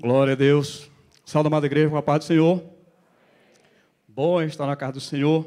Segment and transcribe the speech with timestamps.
[0.00, 0.88] Glória a Deus.
[1.26, 2.64] Salve, amada igreja, com a paz do Senhor.
[4.08, 5.46] Bom estar na casa do Senhor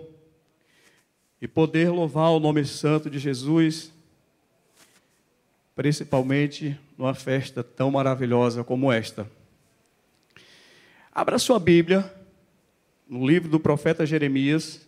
[1.41, 3.91] e poder louvar o nome santo de Jesus,
[5.75, 9.27] principalmente numa festa tão maravilhosa como esta.
[11.11, 12.13] Abra sua Bíblia
[13.09, 14.87] no livro do profeta Jeremias,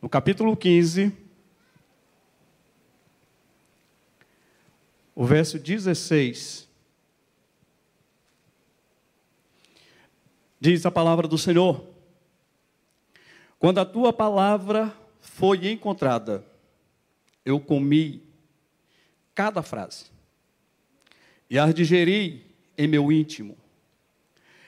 [0.00, 1.21] no capítulo 15.
[5.22, 6.68] O verso 16.
[10.58, 11.86] Diz a palavra do Senhor:
[13.56, 16.44] Quando a tua palavra foi encontrada,
[17.44, 18.20] eu comi
[19.32, 20.06] cada frase
[21.48, 22.44] e as digeri
[22.76, 23.56] em meu íntimo.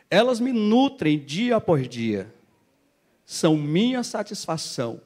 [0.09, 2.33] Elas me nutrem dia após dia,
[3.27, 5.01] são minha satisfação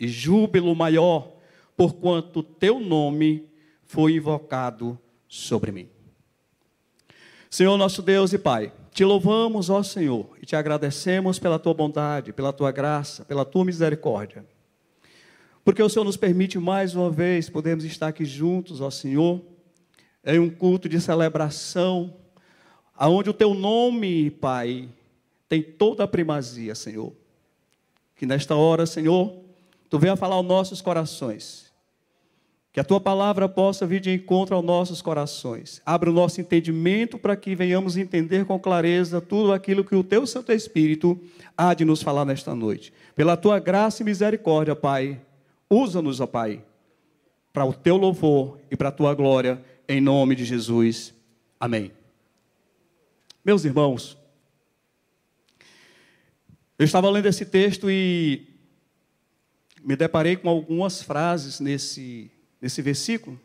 [0.00, 1.30] e júbilo maior,
[1.76, 3.48] porquanto teu nome
[3.88, 5.88] foi invocado sobre mim.
[7.50, 12.32] Senhor nosso Deus e Pai, te louvamos, ó Senhor, e te agradecemos pela tua bondade,
[12.32, 14.44] pela tua graça, pela tua misericórdia.
[15.64, 19.40] Porque o Senhor nos permite mais uma vez podermos estar aqui juntos, ó Senhor,
[20.22, 22.14] em um culto de celebração,
[22.94, 24.86] aonde o teu nome, Pai,
[25.48, 27.14] tem toda a primazia, Senhor.
[28.14, 29.34] Que nesta hora, Senhor,
[29.88, 31.67] tu venha falar aos nossos corações
[32.72, 35.80] que a tua palavra possa vir de encontro aos nossos corações.
[35.84, 40.26] Abra o nosso entendimento para que venhamos entender com clareza tudo aquilo que o teu
[40.26, 41.18] Santo Espírito
[41.56, 42.92] há de nos falar nesta noite.
[43.16, 45.20] Pela tua graça e misericórdia, Pai,
[45.68, 46.62] usa-nos, ó Pai,
[47.52, 51.14] para o teu louvor e para a tua glória, em nome de Jesus.
[51.58, 51.90] Amém.
[53.44, 54.18] Meus irmãos,
[56.78, 58.46] eu estava lendo esse texto e
[59.82, 62.30] me deparei com algumas frases nesse
[62.60, 63.40] nesse versículo,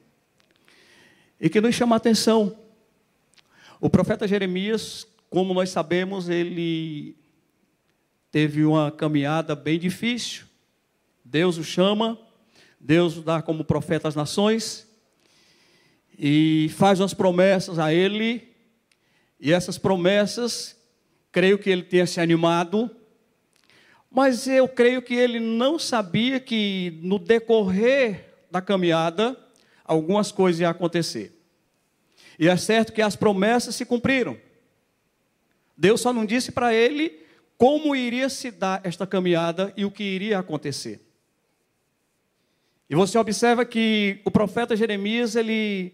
[1.39, 2.57] e que nos chama a atenção.
[3.79, 7.15] O profeta Jeremias, como nós sabemos, ele
[8.31, 10.45] teve uma caminhada bem difícil.
[11.23, 12.17] Deus o chama,
[12.79, 14.87] Deus o dá como profeta às nações,
[16.17, 18.47] e faz umas promessas a ele,
[19.39, 20.75] e essas promessas,
[21.31, 22.89] creio que ele tenha se animado,
[24.09, 29.35] mas eu creio que ele não sabia que no decorrer da caminhada,
[29.83, 31.33] algumas coisas iam acontecer.
[32.37, 34.37] E é certo que as promessas se cumpriram.
[35.75, 37.19] Deus só não disse para ele
[37.57, 41.01] como iria se dar esta caminhada e o que iria acontecer.
[42.87, 45.91] E você observa que o profeta Jeremias, ele,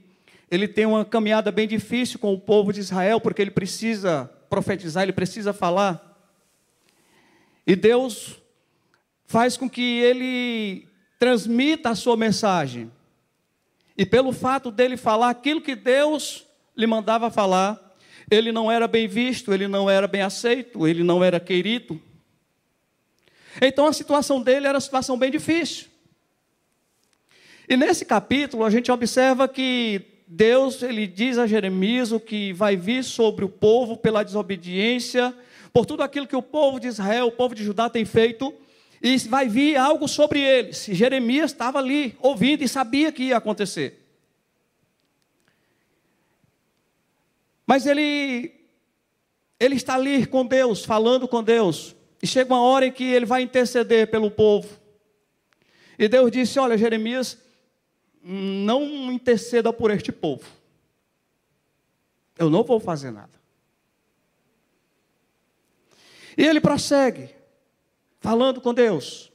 [0.51, 5.03] ele tem uma caminhada bem difícil com o povo de Israel, porque ele precisa profetizar,
[5.03, 6.05] ele precisa falar.
[7.65, 8.41] E Deus
[9.25, 10.88] faz com que ele
[11.19, 12.89] transmita a sua mensagem.
[13.97, 17.97] E pelo fato dele falar aquilo que Deus lhe mandava falar,
[18.31, 22.01] ele não era bem visto, ele não era bem aceito, ele não era querido.
[23.61, 25.87] Então a situação dele era uma situação bem difícil.
[27.67, 32.77] E nesse capítulo a gente observa que Deus ele diz a Jeremias o que vai
[32.77, 35.35] vir sobre o povo pela desobediência,
[35.73, 38.53] por tudo aquilo que o povo de Israel, o povo de Judá tem feito,
[39.01, 40.85] e vai vir algo sobre eles.
[40.85, 44.05] Jeremias estava ali, ouvindo e sabia que ia acontecer.
[47.65, 48.51] Mas ele,
[49.59, 51.95] ele está ali com Deus, falando com Deus.
[52.21, 54.67] E chega uma hora em que ele vai interceder pelo povo.
[55.97, 57.37] E Deus disse: Olha, Jeremias,
[58.21, 60.43] não interceda por este povo.
[62.37, 63.39] Eu não vou fazer nada.
[66.37, 67.29] E ele prossegue
[68.19, 69.31] falando com Deus.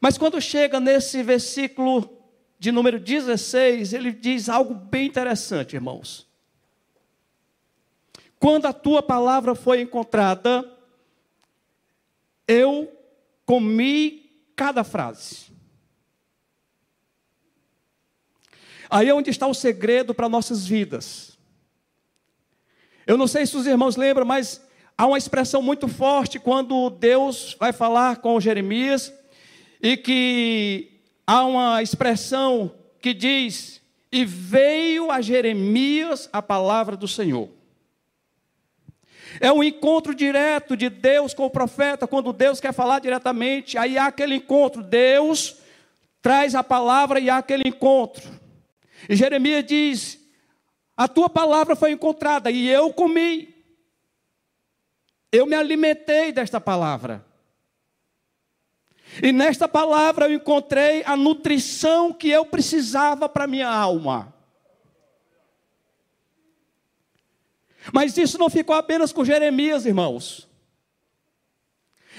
[0.00, 2.22] Mas quando chega nesse versículo
[2.58, 6.26] de número 16, ele diz algo bem interessante, irmãos.
[8.38, 10.70] Quando a tua palavra foi encontrada,
[12.46, 12.92] eu
[13.46, 15.52] comi cada frase.
[18.90, 21.38] Aí é onde está o segredo para nossas vidas.
[23.06, 24.63] Eu não sei se os irmãos lembram, mas
[24.96, 29.12] Há uma expressão muito forte quando Deus vai falar com Jeremias,
[29.82, 33.80] e que há uma expressão que diz:
[34.12, 37.48] E veio a Jeremias a palavra do Senhor.
[39.40, 43.98] É um encontro direto de Deus com o profeta, quando Deus quer falar diretamente, aí
[43.98, 44.80] há aquele encontro.
[44.80, 45.56] Deus
[46.22, 48.22] traz a palavra e há aquele encontro.
[49.08, 50.20] E Jeremias diz:
[50.96, 53.53] A tua palavra foi encontrada e eu comi.
[55.34, 57.24] Eu me alimentei desta palavra.
[59.20, 64.32] E nesta palavra eu encontrei a nutrição que eu precisava para minha alma.
[67.92, 70.48] Mas isso não ficou apenas com Jeremias, irmãos.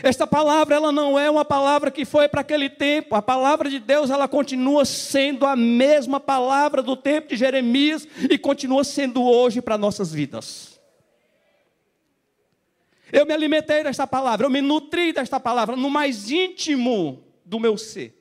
[0.04, 3.16] Esta palavra, ela não é uma palavra que foi para aquele tempo.
[3.16, 8.38] A palavra de Deus, ela continua sendo a mesma palavra do tempo de Jeremias e
[8.38, 10.75] continua sendo hoje para nossas vidas.
[13.16, 17.78] Eu me alimentei desta palavra, eu me nutri desta palavra no mais íntimo do meu
[17.78, 18.14] ser.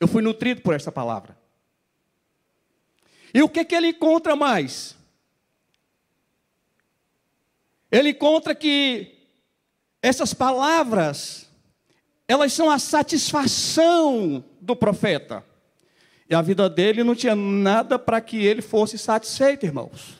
[0.00, 1.38] Eu fui nutrido por esta palavra.
[3.32, 4.96] E o que, que ele encontra mais?
[7.92, 9.14] Ele encontra que
[10.02, 11.48] essas palavras,
[12.26, 15.44] elas são a satisfação do profeta.
[16.28, 20.18] E a vida dele não tinha nada para que ele fosse satisfeito, irmãos.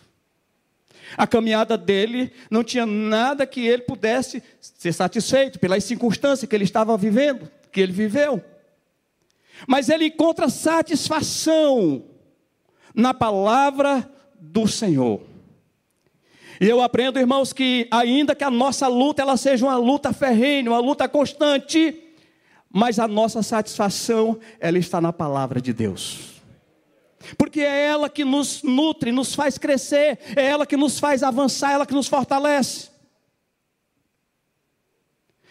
[1.16, 6.64] A caminhada dele não tinha nada que ele pudesse ser satisfeito pelas circunstâncias que ele
[6.64, 8.42] estava vivendo, que ele viveu.
[9.66, 12.04] Mas ele encontra satisfação
[12.94, 14.08] na palavra
[14.38, 15.20] do Senhor.
[16.60, 20.70] E eu aprendo, irmãos, que ainda que a nossa luta ela seja uma luta ferrenha,
[20.70, 21.94] uma luta constante,
[22.70, 26.27] mas a nossa satisfação ela está na palavra de Deus.
[27.36, 31.70] Porque é ela que nos nutre, nos faz crescer, é ela que nos faz avançar,
[31.70, 32.88] é ela que nos fortalece.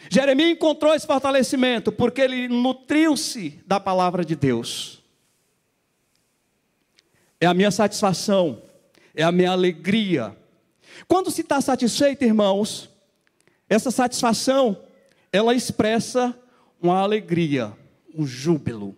[0.09, 5.03] Jeremias encontrou esse fortalecimento porque ele nutriu-se da palavra de Deus.
[7.39, 8.61] É a minha satisfação,
[9.13, 10.35] é a minha alegria
[11.05, 12.89] quando se está satisfeito, irmãos,
[13.69, 14.81] essa satisfação,
[15.31, 16.37] ela expressa
[16.81, 17.73] uma alegria,
[18.15, 18.95] um júbilo.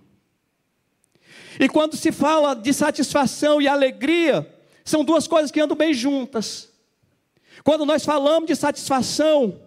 [1.59, 4.49] E quando se fala de satisfação e alegria,
[4.85, 6.69] são duas coisas que andam bem juntas.
[7.63, 9.59] Quando nós falamos de satisfação,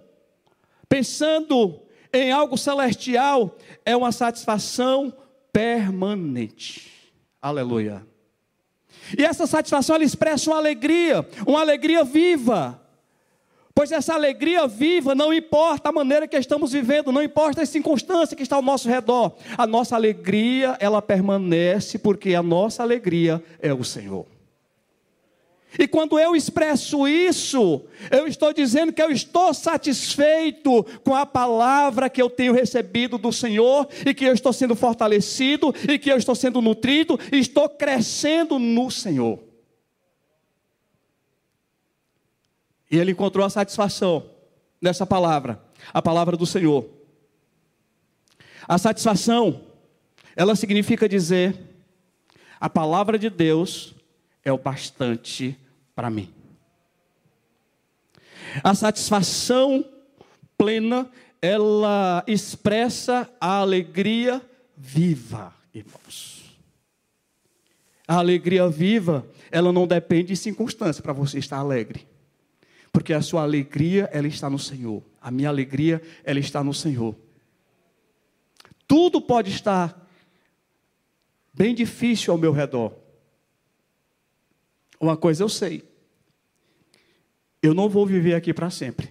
[0.88, 1.80] pensando
[2.12, 5.12] em algo celestial, é uma satisfação
[5.52, 6.90] permanente.
[7.40, 8.06] Aleluia.
[9.16, 12.81] E essa satisfação ela expressa uma alegria, uma alegria viva.
[13.74, 18.36] Pois essa alegria viva não importa a maneira que estamos vivendo, não importa a circunstância
[18.36, 19.34] que está ao nosso redor.
[19.56, 24.26] A nossa alegria, ela permanece porque a nossa alegria é o Senhor.
[25.78, 32.10] E quando eu expresso isso, eu estou dizendo que eu estou satisfeito com a palavra
[32.10, 36.18] que eu tenho recebido do Senhor, e que eu estou sendo fortalecido, e que eu
[36.18, 39.51] estou sendo nutrido, e estou crescendo no Senhor.
[42.92, 44.26] E ele encontrou a satisfação
[44.78, 45.58] nessa palavra,
[45.94, 46.86] a palavra do Senhor.
[48.68, 49.62] A satisfação,
[50.36, 51.58] ela significa dizer,
[52.60, 53.94] a palavra de Deus
[54.44, 55.58] é o bastante
[55.94, 56.30] para mim.
[58.62, 59.82] A satisfação
[60.58, 61.10] plena,
[61.40, 64.42] ela expressa a alegria
[64.76, 66.42] viva, irmãos.
[68.06, 72.11] A alegria viva, ela não depende de circunstância para você estar alegre.
[72.92, 75.02] Porque a sua alegria, ela está no Senhor.
[75.20, 77.16] A minha alegria, ela está no Senhor.
[78.86, 80.06] Tudo pode estar
[81.54, 82.92] bem difícil ao meu redor.
[85.00, 85.82] Uma coisa eu sei.
[87.62, 89.10] Eu não vou viver aqui para sempre.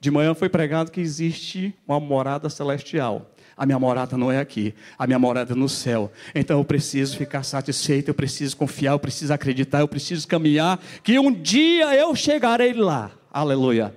[0.00, 3.33] De manhã foi pregado que existe uma morada celestial.
[3.56, 6.10] A minha morada não é aqui, a minha morada é no céu.
[6.34, 11.18] Então eu preciso ficar satisfeito, eu preciso confiar, eu preciso acreditar, eu preciso caminhar, que
[11.18, 13.12] um dia eu chegarei lá.
[13.32, 13.94] Aleluia.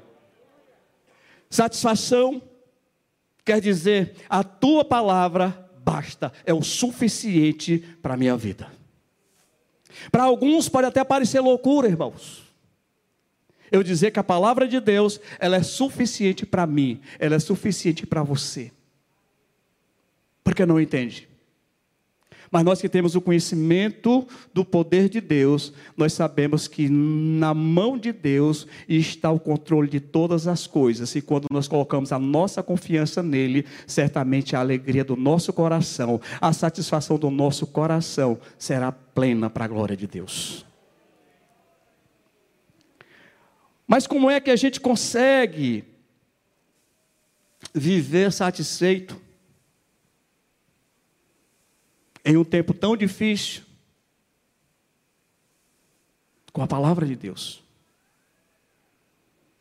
[1.50, 2.42] Satisfação
[3.44, 8.68] quer dizer, a tua palavra basta, é o suficiente para a minha vida.
[10.12, 12.44] Para alguns pode até parecer loucura, irmãos.
[13.72, 18.06] Eu dizer que a palavra de Deus, ela é suficiente para mim, ela é suficiente
[18.06, 18.72] para você.
[20.48, 21.28] Porque não entende.
[22.50, 27.98] Mas nós que temos o conhecimento do poder de Deus, nós sabemos que na mão
[27.98, 31.14] de Deus está o controle de todas as coisas.
[31.16, 36.54] E quando nós colocamos a nossa confiança nele, certamente a alegria do nosso coração, a
[36.54, 40.66] satisfação do nosso coração será plena para a glória de Deus.
[43.86, 45.84] Mas como é que a gente consegue
[47.74, 49.27] viver satisfeito
[52.28, 53.64] em um tempo tão difícil,
[56.52, 57.64] com a palavra de Deus.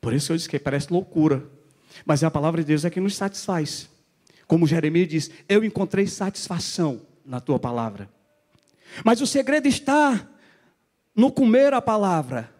[0.00, 1.49] Por isso eu disse que parece loucura,
[2.04, 3.88] mas a palavra de Deus é que nos satisfaz.
[4.49, 8.11] Como Jeremias diz: Eu encontrei satisfação na tua palavra.
[9.04, 10.28] Mas o segredo está
[11.14, 12.52] no comer a palavra,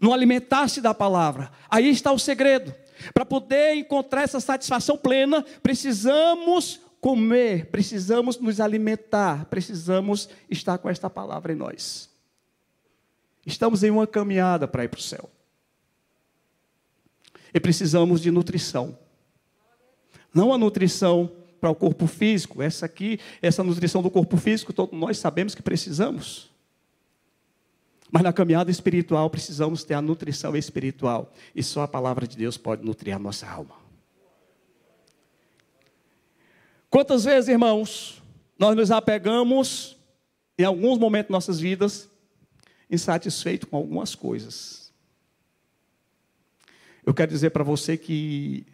[0.00, 1.50] no alimentar-se da palavra.
[1.68, 2.74] Aí está o segredo.
[3.12, 11.08] Para poder encontrar essa satisfação plena, precisamos comer, precisamos nos alimentar, precisamos estar com esta
[11.08, 12.10] palavra em nós.
[13.46, 15.30] Estamos em uma caminhada para ir para o céu.
[17.54, 18.98] E precisamos de nutrição.
[20.34, 24.98] Não a nutrição para o corpo físico, essa aqui, essa nutrição do corpo físico, todos
[24.98, 26.50] nós sabemos que precisamos.
[28.10, 31.32] Mas na caminhada espiritual precisamos ter a nutrição espiritual.
[31.54, 33.85] E só a palavra de Deus pode nutrir a nossa alma.
[36.88, 38.22] Quantas vezes, irmãos,
[38.58, 39.96] nós nos apegamos,
[40.58, 42.08] em alguns momentos de nossas vidas,
[42.90, 44.92] insatisfeitos com algumas coisas.
[47.04, 48.66] Eu quero dizer para você que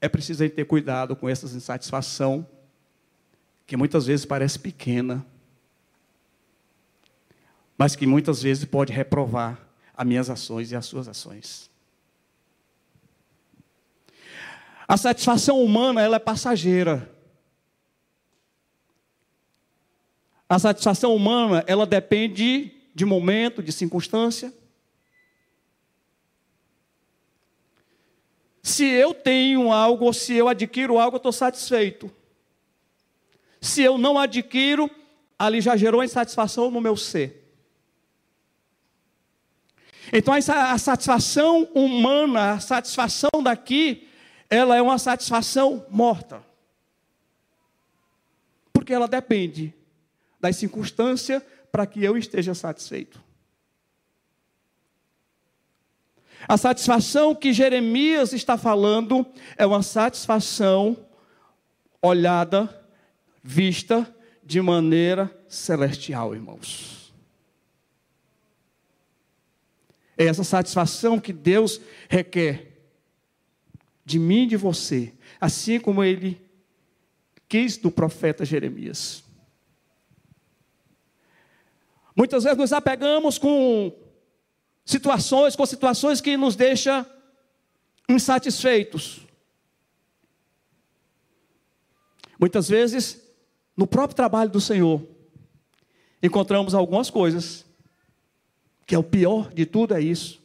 [0.00, 2.46] é preciso ter cuidado com essa insatisfação,
[3.66, 5.26] que muitas vezes parece pequena,
[7.76, 9.60] mas que muitas vezes pode reprovar
[9.94, 11.67] as minhas ações e as suas ações.
[14.88, 17.14] A satisfação humana, ela é passageira.
[20.48, 24.50] A satisfação humana, ela depende de momento, de circunstância.
[28.62, 32.10] Se eu tenho algo ou se eu adquiro algo, eu estou satisfeito.
[33.60, 34.90] Se eu não adquiro,
[35.38, 37.44] ali já gerou insatisfação no meu ser.
[40.10, 44.07] Então, a satisfação humana, a satisfação daqui,
[44.50, 46.42] ela é uma satisfação morta.
[48.72, 49.74] Porque ela depende
[50.40, 53.22] das circunstâncias para que eu esteja satisfeito.
[56.46, 59.26] A satisfação que Jeremias está falando
[59.56, 60.96] é uma satisfação
[62.00, 62.86] olhada,
[63.42, 67.12] vista de maneira celestial, irmãos.
[70.16, 72.67] É essa satisfação que Deus requer
[74.08, 76.40] de mim e de você, assim como ele
[77.46, 79.22] quis do profeta Jeremias.
[82.16, 83.94] Muitas vezes nos apegamos com
[84.82, 87.04] situações, com situações que nos deixam
[88.08, 89.20] insatisfeitos.
[92.40, 93.22] Muitas vezes,
[93.76, 95.06] no próprio trabalho do Senhor,
[96.22, 97.66] encontramos algumas coisas,
[98.86, 100.40] que é o pior de tudo é isso,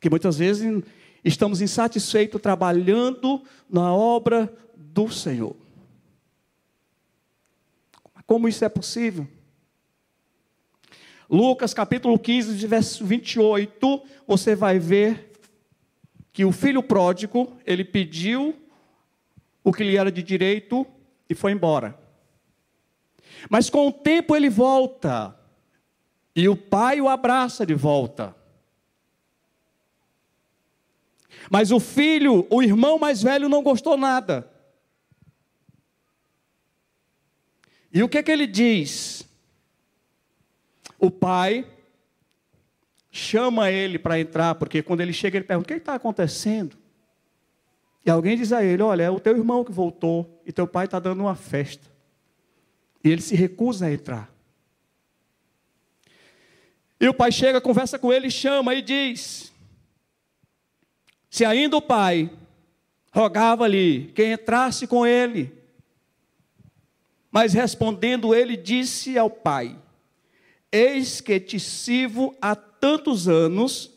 [0.00, 0.84] que muitas vezes
[1.24, 5.56] estamos insatisfeitos trabalhando na obra do Senhor.
[8.26, 9.26] Como isso é possível?
[11.28, 15.32] Lucas capítulo 15, verso 28, você vai ver
[16.32, 18.54] que o filho pródigo, ele pediu
[19.62, 20.86] o que lhe era de direito
[21.28, 21.98] e foi embora.
[23.48, 25.36] Mas com o tempo ele volta,
[26.34, 28.34] e o pai o abraça de volta.
[31.50, 34.50] Mas o filho, o irmão mais velho, não gostou nada.
[37.92, 39.28] E o que é que ele diz?
[40.98, 41.66] O pai
[43.10, 46.76] chama ele para entrar, porque quando ele chega, ele pergunta: o que está acontecendo?
[48.04, 50.84] E alguém diz a ele: Olha, é o teu irmão que voltou e teu pai
[50.84, 51.90] está dando uma festa.
[53.02, 54.30] E ele se recusa a entrar.
[57.00, 59.52] E o pai chega, conversa com ele, chama e diz:
[61.30, 62.28] Se ainda o pai
[63.12, 65.52] rogava-lhe que entrasse com ele,
[67.30, 69.78] mas respondendo ele, disse ao pai:
[70.72, 73.92] Eis que te sirvo há tantos anos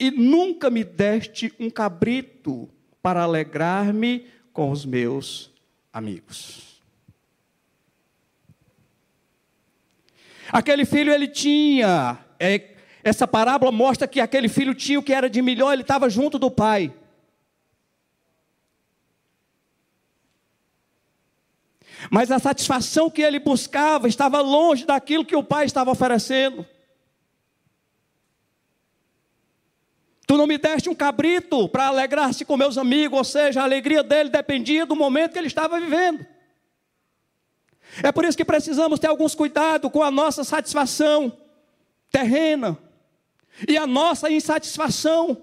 [0.00, 2.68] e nunca me deste um cabrito
[3.02, 5.50] para alegrar-me com os meus
[5.92, 6.80] amigos.
[10.50, 12.18] Aquele filho ele tinha,
[13.08, 16.38] essa parábola mostra que aquele filho tinha o que era de melhor, ele estava junto
[16.38, 16.92] do pai.
[22.10, 26.64] Mas a satisfação que ele buscava estava longe daquilo que o pai estava oferecendo.
[30.26, 34.02] Tu não me deste um cabrito para alegrar-se com meus amigos, ou seja, a alegria
[34.02, 36.24] dele dependia do momento que ele estava vivendo.
[38.02, 41.36] É por isso que precisamos ter alguns cuidados com a nossa satisfação
[42.10, 42.78] terrena
[43.66, 45.42] e a nossa insatisfação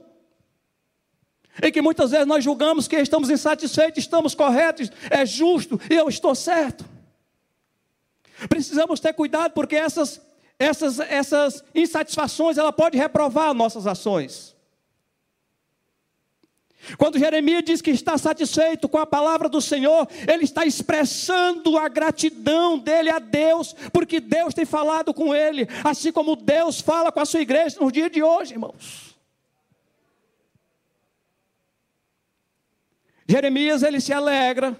[1.62, 6.10] em que muitas vezes nós julgamos que estamos insatisfeitos, estamos corretos, é justo e eu
[6.10, 6.86] estou certo.
[8.50, 10.22] Precisamos ter cuidado porque essas,
[10.60, 14.55] essas, essas insatisfações ela pode reprovar nossas ações.
[16.98, 21.88] Quando Jeremias diz que está satisfeito com a palavra do Senhor, ele está expressando a
[21.88, 27.20] gratidão dele a Deus, porque Deus tem falado com ele, assim como Deus fala com
[27.20, 29.16] a sua igreja nos dias de hoje, irmãos.
[33.28, 34.80] Jeremias ele se alegra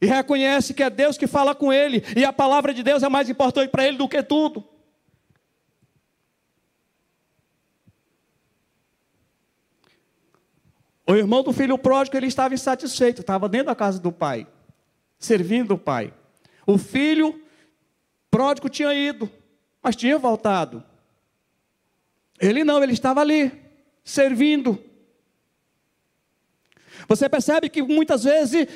[0.00, 3.08] E reconhece que é Deus que fala com ele, e a palavra de Deus é
[3.08, 4.77] mais importante para ele do que tudo.
[11.08, 14.46] O irmão do filho pródigo, ele estava insatisfeito, estava dentro da casa do pai,
[15.18, 16.12] servindo o pai.
[16.66, 17.40] O filho
[18.30, 19.30] pródigo tinha ido,
[19.82, 20.84] mas tinha voltado.
[22.38, 23.50] Ele não, ele estava ali,
[24.04, 24.78] servindo.
[27.08, 28.68] Você percebe que muitas vezes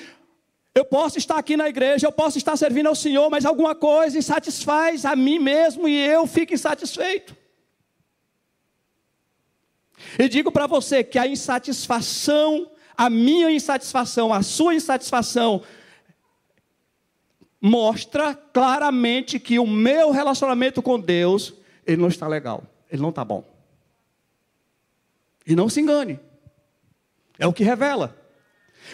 [0.75, 4.17] eu posso estar aqui na igreja, eu posso estar servindo ao Senhor, mas alguma coisa
[4.17, 7.37] insatisfaz a mim mesmo e eu fico insatisfeito.
[10.19, 15.63] E digo para você que a insatisfação, a minha insatisfação, a sua insatisfação,
[17.61, 21.55] mostra claramente que o meu relacionamento com Deus,
[21.87, 23.45] ele não está legal, ele não está bom.
[25.47, 26.19] E não se engane,
[27.39, 28.17] é o que revela.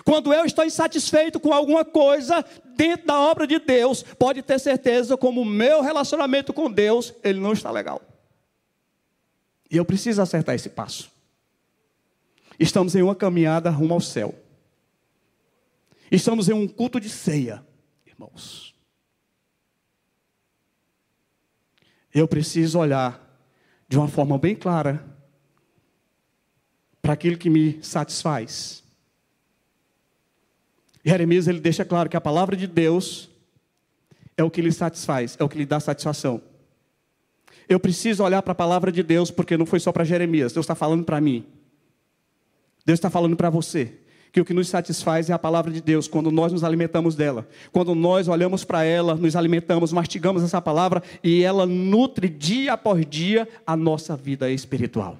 [0.05, 2.45] Quando eu estou insatisfeito com alguma coisa
[2.77, 7.41] dentro da obra de Deus, pode ter certeza como o meu relacionamento com Deus, ele
[7.41, 8.01] não está legal.
[9.71, 11.11] E eu preciso acertar esse passo.
[12.59, 14.35] Estamos em uma caminhada rumo ao céu.
[16.11, 17.65] Estamos em um culto de ceia,
[18.07, 18.75] irmãos.
[22.13, 23.25] Eu preciso olhar
[23.87, 25.05] de uma forma bem clara
[27.01, 28.83] para aquilo que me satisfaz.
[31.05, 33.31] Jeremias ele deixa claro que a palavra de Deus
[34.37, 36.43] é o que lhe satisfaz, é o que lhe dá satisfação.
[37.69, 40.65] Eu preciso olhar para a palavra de Deus, porque não foi só para Jeremias, Deus
[40.65, 41.45] está falando para mim.
[42.85, 43.93] Deus está falando para você.
[44.33, 47.47] Que o que nos satisfaz é a palavra de Deus, quando nós nos alimentamos dela.
[47.73, 53.05] Quando nós olhamos para ela, nos alimentamos, mastigamos essa palavra e ela nutre dia após
[53.07, 55.19] dia a nossa vida espiritual.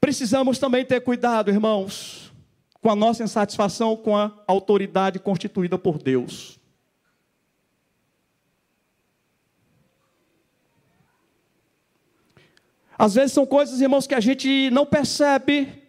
[0.00, 2.27] Precisamos também ter cuidado, irmãos,
[2.80, 6.58] com a nossa insatisfação com a autoridade constituída por Deus.
[12.96, 15.84] Às vezes são coisas, irmãos, que a gente não percebe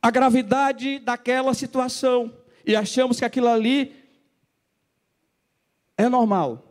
[0.00, 2.32] a gravidade daquela situação
[2.64, 3.94] e achamos que aquilo ali
[5.96, 6.62] é normal.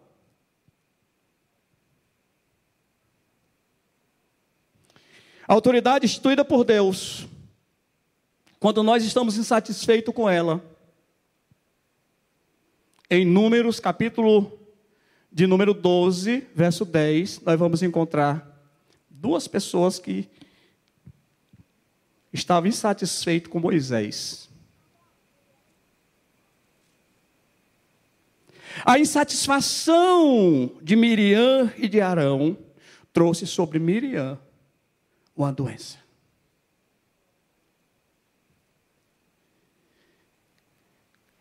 [5.48, 7.28] A autoridade instituída por Deus
[8.64, 10.64] quando nós estamos insatisfeitos com ela.
[13.10, 14.58] Em Números, capítulo
[15.30, 18.58] de número 12, verso 10, nós vamos encontrar
[19.10, 20.30] duas pessoas que
[22.32, 24.50] estavam insatisfeitos com Moisés.
[28.86, 32.58] A insatisfação de Miriam e de Arão
[33.12, 34.40] trouxe sobre Miriam
[35.36, 36.03] uma doença.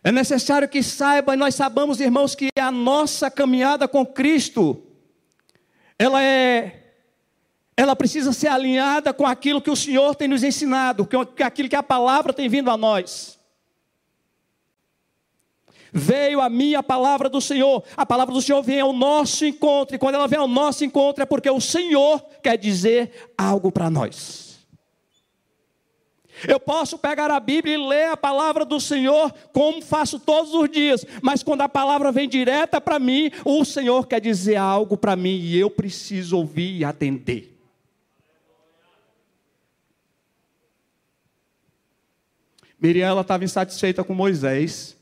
[0.04, 4.82] É necessário que saiba, nós sabamos, irmãos, que a nossa caminhada com Cristo,
[5.98, 6.78] ela é
[7.74, 11.76] ela precisa ser alinhada com aquilo que o Senhor tem nos ensinado, com aquilo que
[11.76, 13.38] a palavra tem vindo a nós.
[15.90, 19.98] Veio a minha palavra do Senhor, a palavra do Senhor vem ao nosso encontro, e
[19.98, 24.51] quando ela vem ao nosso encontro é porque o Senhor quer dizer algo para nós.
[26.48, 30.68] Eu posso pegar a Bíblia e ler a palavra do Senhor, como faço todos os
[30.68, 35.16] dias, mas quando a palavra vem direta para mim, o Senhor quer dizer algo para
[35.16, 37.52] mim e eu preciso ouvir e atender.
[42.82, 44.96] Miriam estava insatisfeita com Moisés.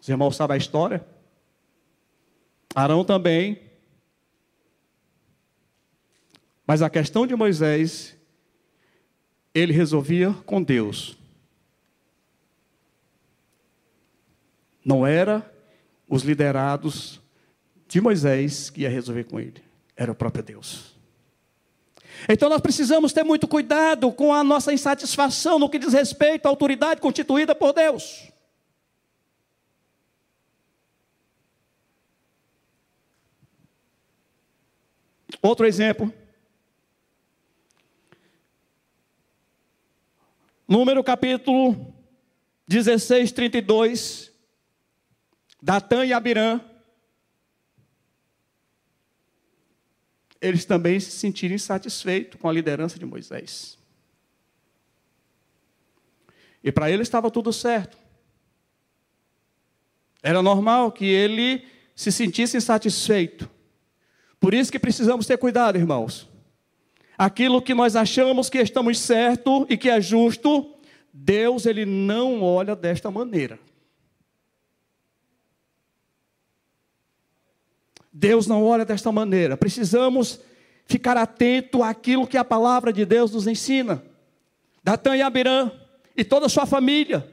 [0.00, 1.04] Os irmãos sabem a história?
[2.74, 3.60] Arão também.
[6.66, 8.13] Mas a questão de Moisés
[9.54, 11.16] ele resolvia com Deus.
[14.84, 15.48] Não era
[16.08, 17.20] os liderados
[17.88, 19.62] de Moisés que ia resolver com ele,
[19.96, 20.92] era o próprio Deus.
[22.28, 26.48] Então nós precisamos ter muito cuidado com a nossa insatisfação no que diz respeito à
[26.48, 28.28] autoridade constituída por Deus.
[35.42, 36.12] Outro exemplo.
[40.74, 41.94] Número capítulo
[42.66, 44.32] 16, 32.
[45.62, 46.60] Datã e Abirã.
[50.40, 53.78] Eles também se sentiram insatisfeitos com a liderança de Moisés.
[56.60, 57.96] E para ele estava tudo certo.
[60.24, 63.48] Era normal que ele se sentisse insatisfeito.
[64.40, 66.33] Por isso que precisamos ter cuidado, irmãos.
[67.16, 70.74] Aquilo que nós achamos que estamos certo e que é justo,
[71.12, 73.58] Deus ele não olha desta maneira.
[78.12, 79.56] Deus não olha desta maneira.
[79.56, 80.40] Precisamos
[80.86, 84.04] ficar atento àquilo que a palavra de Deus nos ensina.
[84.82, 85.70] Datã e Abirã
[86.16, 87.28] e toda a sua família.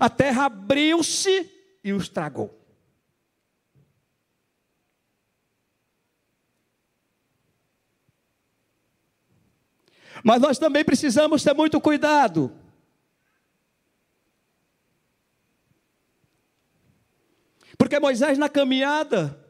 [0.00, 1.50] A terra abriu-se
[1.84, 2.63] e os tragou.
[10.24, 12.50] Mas nós também precisamos ter muito cuidado.
[17.78, 19.44] Porque Moisés, na caminhada,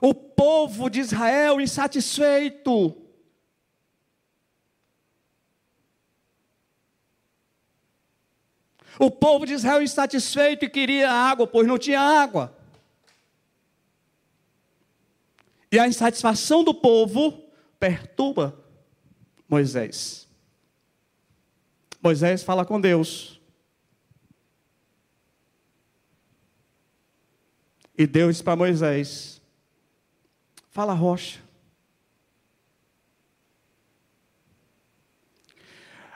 [0.00, 3.02] O povo de Israel insatisfeito.
[8.98, 12.56] O povo de Israel insatisfeito e queria água, pois não tinha água.
[15.76, 18.58] E a insatisfação do povo perturba
[19.46, 20.26] Moisés.
[22.02, 23.38] Moisés fala com Deus.
[27.94, 29.42] E Deus disse para Moisés:
[30.70, 31.42] Fala rocha.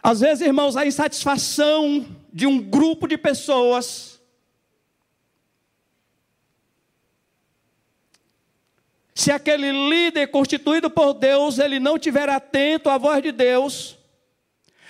[0.02, 4.19] Às vezes, irmãos, a insatisfação de um grupo de pessoas.
[9.20, 13.98] Se aquele líder constituído por Deus, ele não tiver atento à voz de Deus,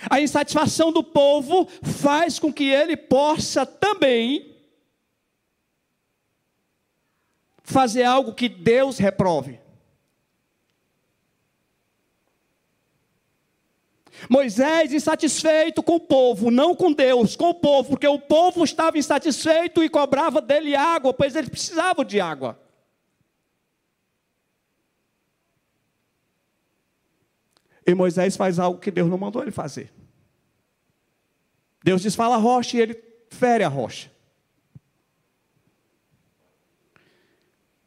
[0.08, 4.54] a insatisfação do povo faz com que ele possa também
[7.64, 9.58] fazer algo que Deus reprove.
[14.28, 18.96] Moisés insatisfeito com o povo, não com Deus, com o povo, porque o povo estava
[18.96, 22.69] insatisfeito e cobrava dele água, pois eles precisavam de água.
[27.90, 29.92] E Moisés faz algo que Deus não mandou ele fazer.
[31.82, 34.10] Deus diz: fala a rocha, e ele fere a rocha.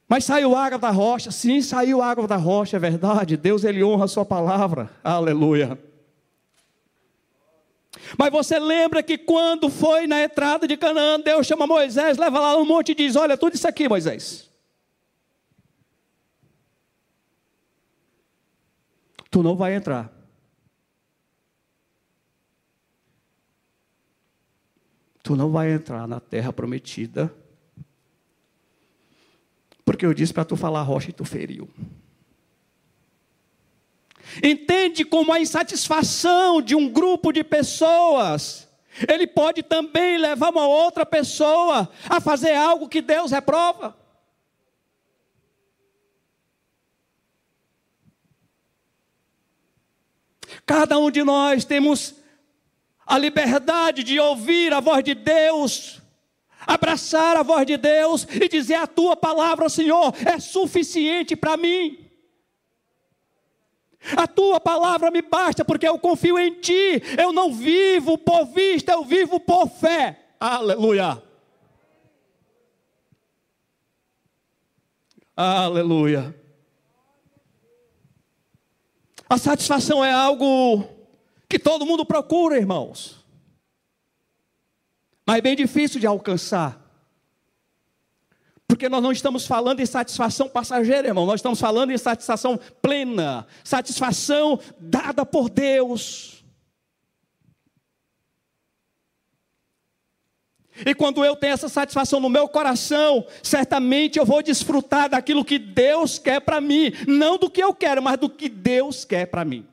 [0.09, 3.37] Mas saiu água da rocha, sim, saiu água da rocha, é verdade.
[3.37, 4.91] Deus ele honra a sua palavra.
[5.01, 5.79] Aleluia.
[8.17, 12.53] Mas você lembra que quando foi na entrada de Canaã, Deus chama Moisés, leva lá
[12.57, 14.52] no monte e diz: Olha, tudo isso aqui, Moisés.
[19.33, 20.13] Tu não vai entrar.
[25.23, 27.33] Tu não vai entrar na terra prometida.
[29.83, 31.67] Porque eu disse para tu falar rocha e tu feriu.
[34.43, 38.69] Entende como a insatisfação de um grupo de pessoas,
[39.11, 44.02] ele pode também levar uma outra pessoa a fazer algo que Deus reprova.
[50.65, 52.15] Cada um de nós temos
[53.05, 56.01] a liberdade de ouvir a voz de Deus,
[56.65, 61.99] abraçar a voz de Deus e dizer: A tua palavra, Senhor, é suficiente para mim.
[64.17, 67.01] A tua palavra me basta, porque eu confio em ti.
[67.17, 70.19] Eu não vivo por vista, eu vivo por fé.
[70.39, 71.23] Aleluia.
[75.35, 76.35] Aleluia.
[79.29, 80.87] A satisfação é algo
[81.49, 83.23] que todo mundo procura, irmãos.
[85.25, 86.81] Mas é bem difícil de alcançar.
[88.67, 93.45] Porque nós não estamos falando em satisfação passageira, irmão, nós estamos falando em satisfação plena,
[93.63, 96.42] satisfação dada por Deus.
[100.85, 105.59] E quando eu tenho essa satisfação no meu coração, certamente eu vou desfrutar daquilo que
[105.59, 109.45] Deus quer para mim, não do que eu quero, mas do que Deus quer para
[109.45, 109.67] mim.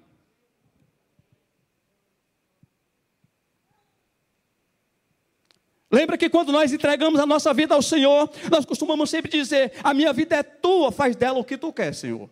[5.90, 9.92] Lembra que quando nós entregamos a nossa vida ao Senhor, nós costumamos sempre dizer: A
[9.92, 12.30] minha vida é tua, faz dela o que tu quer, Senhor.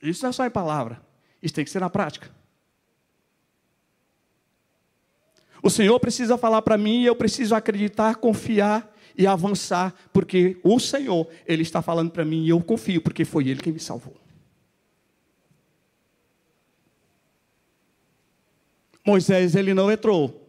[0.00, 1.02] Isso não é só em palavra,
[1.42, 2.37] isso tem que ser na prática.
[5.62, 10.78] O Senhor precisa falar para mim e eu preciso acreditar, confiar e avançar, porque o
[10.78, 14.16] Senhor, Ele está falando para mim e eu confio, porque foi Ele quem me salvou.
[19.04, 20.48] Moisés, ele não entrou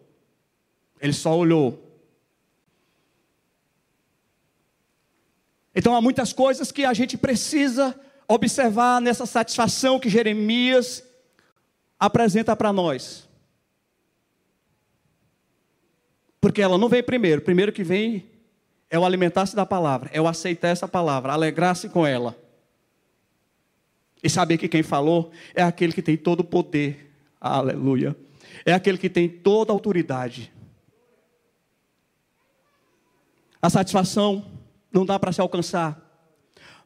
[0.99, 1.85] ele só olhou.
[5.73, 11.03] Então há muitas coisas que a gente precisa observar nessa satisfação que Jeremias
[11.97, 13.28] apresenta para nós.
[16.41, 18.29] Porque ela não vem primeiro, primeiro que vem
[18.89, 22.35] é o alimentar-se da palavra, é o aceitar essa palavra, alegrar-se com ela.
[24.23, 27.11] E saber que quem falou é aquele que tem todo o poder.
[27.39, 28.15] Aleluia.
[28.65, 30.51] É aquele que tem toda a autoridade.
[33.61, 34.45] A satisfação
[34.91, 36.01] não dá para se alcançar.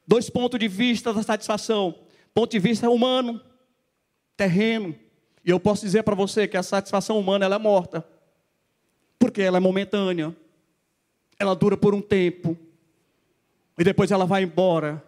[0.05, 1.95] Dois pontos de vista da satisfação:
[2.33, 3.41] ponto de vista humano,
[4.35, 4.95] terreno.
[5.45, 8.05] E eu posso dizer para você que a satisfação humana ela é morta,
[9.23, 10.35] porque ela é momentânea,
[11.39, 12.57] ela dura por um tempo,
[13.79, 15.01] e depois ela vai embora.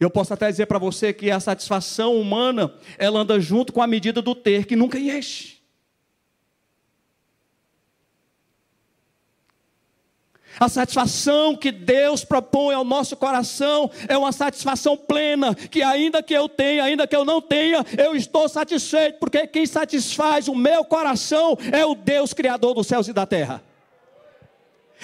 [0.00, 3.86] Eu posso até dizer para você que a satisfação humana, ela anda junto com a
[3.86, 5.55] medida do ter, que nunca enche.
[10.58, 16.34] A satisfação que Deus propõe ao nosso coração é uma satisfação plena, que ainda que
[16.34, 20.84] eu tenha, ainda que eu não tenha, eu estou satisfeito, porque quem satisfaz o meu
[20.84, 23.62] coração é o Deus Criador dos céus e da terra.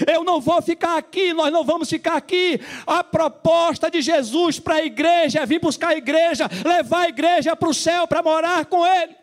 [0.07, 2.59] Eu não vou ficar aqui, nós não vamos ficar aqui.
[2.87, 7.55] A proposta de Jesus para a igreja é vir buscar a igreja, levar a igreja
[7.55, 9.22] para o céu para morar com Ele.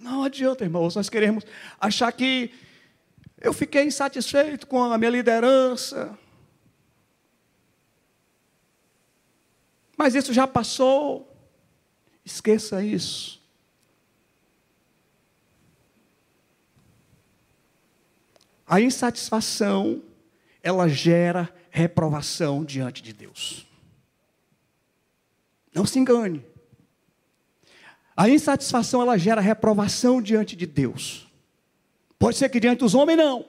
[0.00, 1.44] Não adianta, irmãos, nós queremos
[1.78, 2.50] achar que
[3.38, 6.18] eu fiquei insatisfeito com a minha liderança.
[9.98, 11.30] Mas isso já passou.
[12.24, 13.38] Esqueça isso.
[18.66, 20.02] A insatisfação,
[20.62, 23.66] ela gera reprovação diante de Deus.
[25.74, 26.49] Não se engane.
[28.20, 31.26] A insatisfação ela gera reprovação diante de Deus.
[32.18, 33.46] Pode ser que diante dos homens não.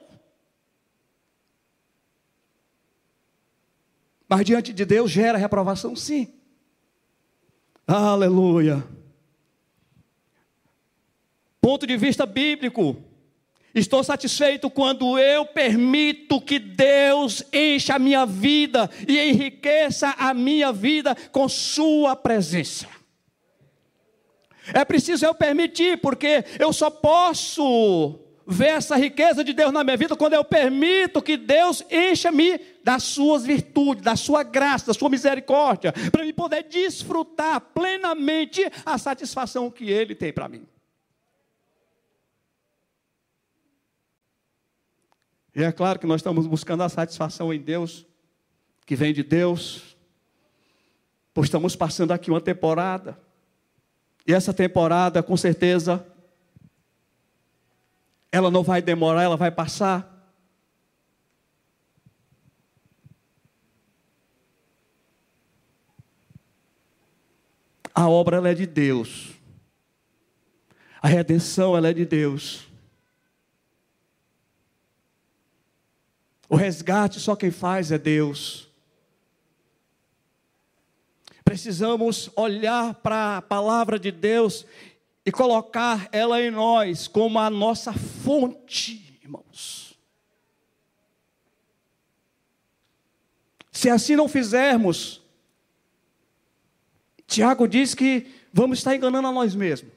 [4.26, 6.32] Mas diante de Deus gera reprovação sim.
[7.86, 8.82] Aleluia.
[11.60, 12.96] Ponto de vista bíblico.
[13.74, 20.72] Estou satisfeito quando eu permito que Deus encha a minha vida e enriqueça a minha
[20.72, 23.01] vida com Sua presença.
[24.66, 29.96] É preciso eu permitir, porque eu só posso ver essa riqueza de Deus na minha
[29.96, 35.08] vida quando eu permito que Deus encha-me das suas virtudes, da sua graça, da sua
[35.08, 40.66] misericórdia, para me poder desfrutar plenamente a satisfação que Ele tem para mim.
[45.54, 48.06] E é claro que nós estamos buscando a satisfação em Deus,
[48.86, 49.96] que vem de Deus,
[51.34, 53.18] pois estamos passando aqui uma temporada
[54.26, 56.06] e essa temporada, com certeza,
[58.30, 60.08] ela não vai demorar, ela vai passar.
[67.94, 69.32] A obra ela é de Deus.
[71.02, 72.66] A redenção ela é de Deus.
[76.48, 78.71] O resgate só quem faz é Deus.
[81.52, 84.64] Precisamos olhar para a palavra de Deus
[85.22, 89.92] e colocar ela em nós como a nossa fonte, irmãos.
[93.70, 95.20] Se assim não fizermos,
[97.26, 99.92] Tiago diz que vamos estar enganando a nós mesmos.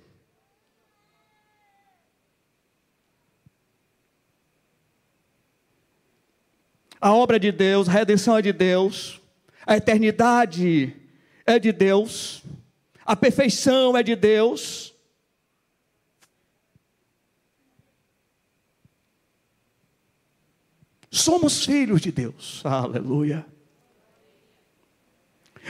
[6.99, 9.21] A obra de Deus, a redenção é de Deus,
[9.65, 11.04] a eternidade
[11.45, 12.41] é de Deus,
[13.05, 14.93] a perfeição é de Deus.
[21.11, 23.45] Somos filhos de Deus, aleluia.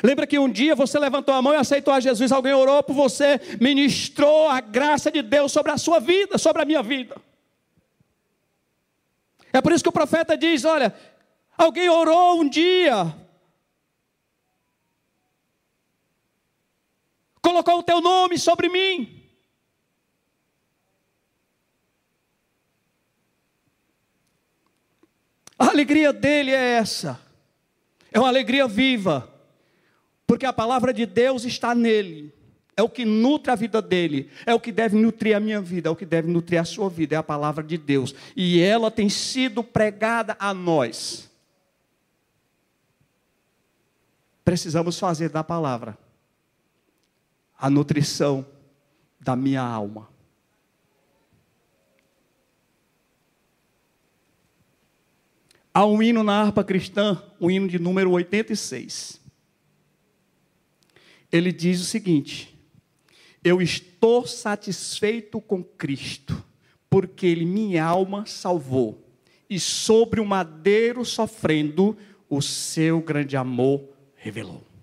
[0.03, 2.93] Lembra que um dia você levantou a mão e aceitou a Jesus, alguém orou por
[2.93, 7.15] você, ministrou a graça de Deus sobre a sua vida, sobre a minha vida.
[9.53, 10.93] É por isso que o profeta diz: olha,
[11.57, 13.15] alguém orou um dia
[17.45, 19.21] colocou o teu nome sobre mim.
[25.59, 27.21] A alegria dele é essa,
[28.11, 29.31] é uma alegria viva,
[30.25, 32.33] porque a palavra de Deus está nele,
[32.75, 35.87] é o que nutre a vida dele, é o que deve nutrir a minha vida,
[35.87, 38.89] é o que deve nutrir a sua vida, é a palavra de Deus, e ela
[38.89, 41.29] tem sido pregada a nós.
[44.43, 46.04] Precisamos fazer da palavra
[47.57, 48.45] a nutrição
[49.19, 50.09] da minha alma.
[55.73, 59.19] Há um hino na harpa cristã, o hino de número 86.
[61.29, 62.57] Ele diz o seguinte:
[63.43, 66.41] Eu estou satisfeito com Cristo,
[66.89, 69.05] porque Ele minha alma salvou,
[69.49, 71.97] e sobre o madeiro sofrendo,
[72.29, 74.74] o seu grande amor revelou.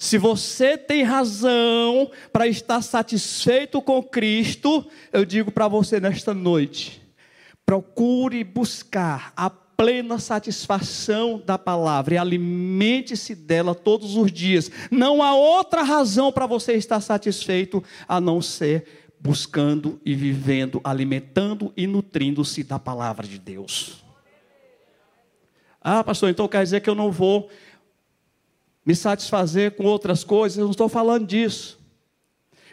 [0.00, 7.02] Se você tem razão para estar satisfeito com Cristo, eu digo para você nesta noite:
[7.66, 14.70] procure buscar a plena satisfação da palavra e alimente-se dela todos os dias.
[14.88, 21.72] Não há outra razão para você estar satisfeito a não ser buscando e vivendo, alimentando
[21.76, 24.04] e nutrindo-se da palavra de Deus.
[25.80, 27.48] Ah, pastor, então quer dizer que eu não vou
[28.88, 30.56] me satisfazer com outras coisas?
[30.56, 31.78] Eu não estou falando disso.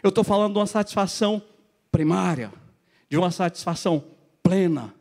[0.02, 1.42] Eu estou falando de uma satisfação
[1.92, 2.50] primária,
[3.06, 4.02] de uma satisfação
[4.42, 4.94] plena.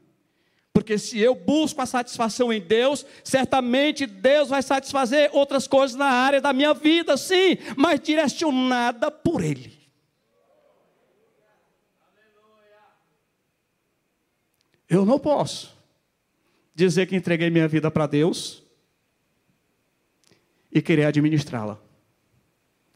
[0.73, 6.08] Porque se eu busco a satisfação em Deus, certamente Deus vai satisfazer outras coisas na
[6.08, 9.73] área da minha vida, sim, mas direcionada por Ele.
[14.89, 15.73] Eu não posso
[16.75, 18.64] dizer que entreguei minha vida para Deus
[20.76, 21.80] e querer administrá-la.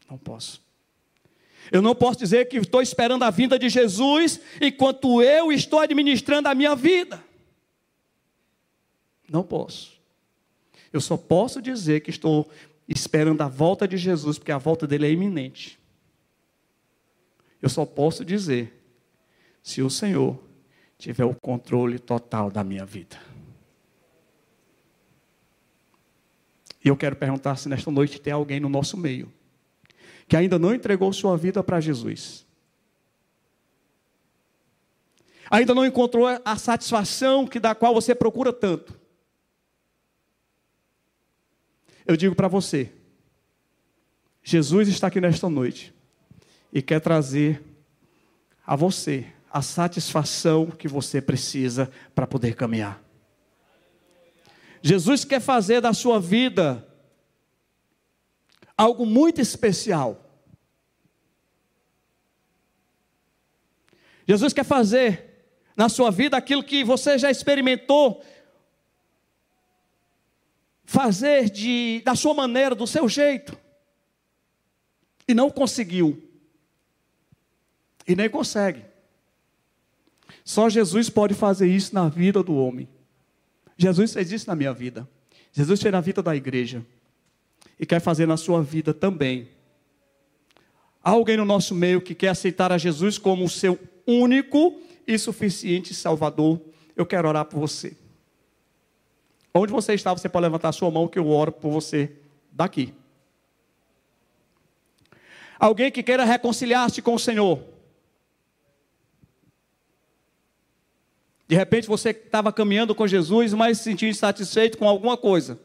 [0.08, 0.62] Não posso.
[1.72, 6.48] Eu não posso dizer que estou esperando a vinda de Jesus enquanto eu estou administrando
[6.48, 7.24] a minha vida.
[9.30, 9.98] Não posso.
[10.92, 12.50] Eu só posso dizer que estou
[12.86, 15.78] esperando a volta de Jesus, porque a volta dele é iminente.
[17.62, 18.84] Eu só posso dizer
[19.62, 20.38] se o Senhor
[20.98, 23.16] tiver o controle total da minha vida.
[26.84, 29.32] E eu quero perguntar se nesta noite tem alguém no nosso meio
[30.30, 32.46] que ainda não entregou sua vida para Jesus.
[35.50, 38.96] Ainda não encontrou a satisfação que da qual você procura tanto.
[42.06, 42.92] Eu digo para você,
[44.40, 45.92] Jesus está aqui nesta noite
[46.72, 47.60] e quer trazer
[48.64, 53.02] a você a satisfação que você precisa para poder caminhar.
[54.82, 56.86] Jesus quer fazer da sua vida
[58.76, 60.26] algo muito especial.
[64.26, 65.30] Jesus quer fazer
[65.76, 68.24] na sua vida aquilo que você já experimentou
[70.84, 73.56] fazer de, da sua maneira, do seu jeito.
[75.28, 76.28] E não conseguiu.
[78.06, 78.84] E nem consegue.
[80.44, 82.88] Só Jesus pode fazer isso na vida do homem.
[83.80, 85.08] Jesus fez isso na minha vida.
[85.52, 86.84] Jesus fez na vida da igreja.
[87.78, 89.48] E quer fazer na sua vida também.
[91.02, 95.16] Há alguém no nosso meio que quer aceitar a Jesus como o seu único e
[95.16, 96.60] suficiente Salvador.
[96.94, 97.96] Eu quero orar por você.
[99.54, 102.12] Onde você está, você pode levantar a sua mão que eu oro por você
[102.52, 102.92] daqui.
[105.58, 107.64] Alguém que queira reconciliar-se com o Senhor.
[111.50, 115.58] De repente você estava caminhando com Jesus, mas se sentiu insatisfeito com alguma coisa.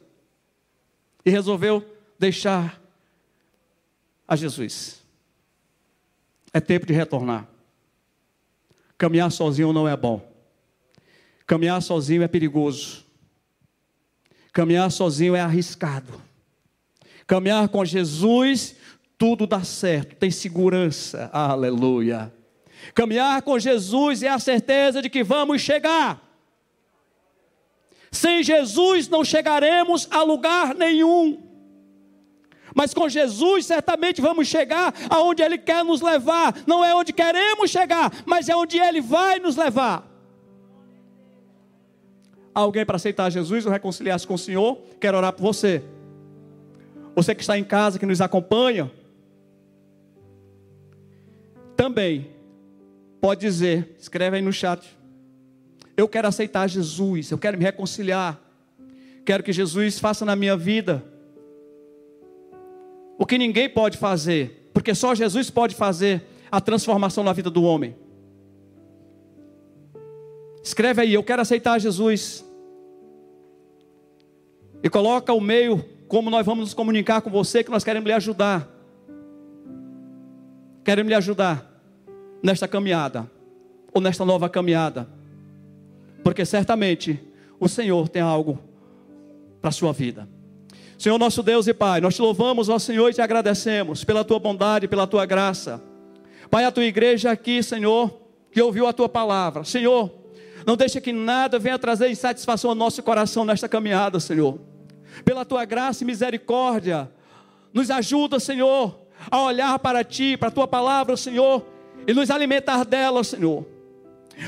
[1.24, 1.86] E resolveu
[2.18, 2.82] deixar
[4.28, 5.04] a Jesus.
[6.52, 7.48] É tempo de retornar.
[8.98, 10.28] Caminhar sozinho não é bom.
[11.46, 13.06] Caminhar sozinho é perigoso.
[14.52, 16.20] Caminhar sozinho é arriscado.
[17.28, 18.76] Caminhar com Jesus,
[19.20, 21.30] tudo dá certo, tem segurança.
[21.32, 22.34] Aleluia.
[22.94, 26.22] Caminhar com Jesus é a certeza de que vamos chegar.
[28.12, 31.44] Sem Jesus não chegaremos a lugar nenhum.
[32.74, 36.56] Mas com Jesus certamente vamos chegar aonde Ele quer nos levar.
[36.68, 40.16] Não é onde queremos chegar, mas é onde Ele vai nos levar
[42.56, 45.84] alguém para aceitar Jesus ou reconciliar-se com o Senhor, quero orar por você.
[47.14, 48.90] Você que está em casa, que nos acompanha,
[51.76, 52.30] também
[53.26, 54.88] pode dizer, escreve aí no chat.
[55.98, 58.40] Eu quero aceitar Jesus, eu quero me reconciliar.
[59.26, 61.04] Quero que Jesus faça na minha vida
[63.18, 66.22] o que ninguém pode fazer, porque só Jesus pode fazer
[66.52, 67.96] a transformação na vida do homem.
[70.64, 72.46] Escreve aí, eu quero aceitar Jesus.
[74.84, 78.14] E coloca o meio como nós vamos nos comunicar com você, que nós queremos lhe
[78.14, 78.70] ajudar.
[80.84, 81.75] Queremos lhe ajudar
[82.46, 83.30] nesta caminhada,
[83.94, 85.08] ou nesta nova caminhada.
[86.24, 87.20] Porque certamente
[87.60, 88.60] o Senhor tem algo
[89.62, 90.28] para a sua vida.
[90.98, 94.40] Senhor nosso Deus e Pai, nós te louvamos, ó Senhor, e te agradecemos pela tua
[94.40, 95.82] bondade, pela tua graça.
[96.50, 98.22] Pai, a tua igreja aqui, Senhor,
[98.52, 99.64] que ouviu a tua palavra.
[99.64, 100.12] Senhor,
[100.66, 104.60] não deixe que nada venha trazer insatisfação ao nosso coração nesta caminhada, Senhor
[105.24, 107.10] pela tua graça e misericórdia.
[107.74, 111.66] Nos ajuda, Senhor, a olhar para Ti, para a Tua palavra, Senhor,
[112.08, 113.66] e nos alimentar dela, Senhor.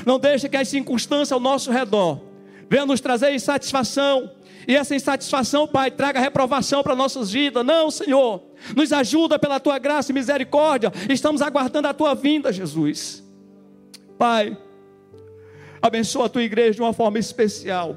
[0.04, 2.20] Não deixe que as circunstâncias ao nosso redor
[2.68, 4.30] venham nos trazer insatisfação,
[4.68, 7.64] e essa insatisfação, Pai, traga reprovação para nossas vidas.
[7.64, 8.42] Não, Senhor,
[8.76, 10.92] nos ajuda pela Tua graça e misericórdia.
[11.08, 13.24] Estamos aguardando a Tua vinda, Jesus.
[14.18, 14.58] Pai,
[15.80, 17.96] abençoa a Tua igreja de uma forma especial.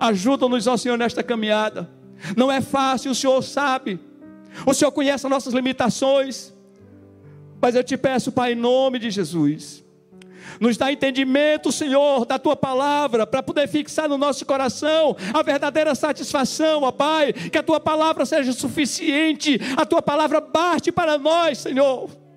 [0.00, 1.90] Ajuda-nos, ó Senhor, nesta caminhada.
[2.34, 4.00] Não é fácil, o Senhor sabe.
[4.64, 6.54] O Senhor conhece as nossas limitações.
[7.60, 9.84] Mas eu te peço, Pai, em nome de Jesus.
[10.60, 15.94] Nos dá entendimento, Senhor, da tua palavra, para poder fixar no nosso coração a verdadeira
[15.94, 17.32] satisfação, ó Pai.
[17.32, 22.27] Que a tua palavra seja suficiente, a tua palavra bate para nós, Senhor.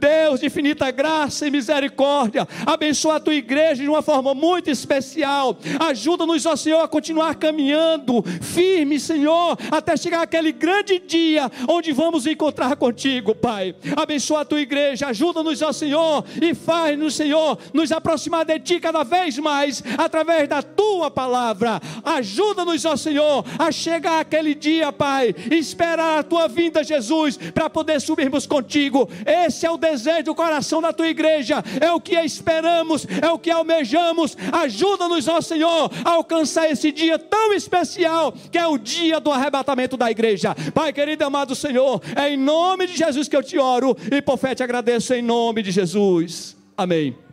[0.00, 5.56] Deus de infinita graça e misericórdia, abençoa a tua igreja de uma forma muito especial.
[5.78, 12.26] Ajuda-nos, ó Senhor, a continuar caminhando firme, Senhor, até chegar aquele grande dia onde vamos
[12.26, 13.74] encontrar contigo, Pai.
[13.94, 19.02] Abençoa a tua igreja, ajuda-nos, ó Senhor, e faz-nos, Senhor, nos aproximar de ti cada
[19.02, 21.80] vez mais através da tua palavra.
[22.02, 27.68] Ajuda-nos, ó Senhor, a chegar aquele dia, Pai, e esperar a tua vinda, Jesus, para
[27.68, 29.08] poder subirmos contigo.
[29.26, 33.38] Esse é o desejo do coração da tua igreja, é o que esperamos, é o
[33.38, 34.36] que almejamos.
[34.52, 39.96] Ajuda-nos, ó Senhor, a alcançar esse dia tão especial, que é o dia do arrebatamento
[39.96, 40.54] da igreja.
[40.74, 44.22] Pai querido e amado Senhor, é em nome de Jesus que eu te oro e
[44.22, 46.56] por fé te agradeço em nome de Jesus.
[46.76, 47.29] Amém.